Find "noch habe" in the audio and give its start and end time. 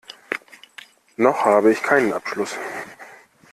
1.17-1.71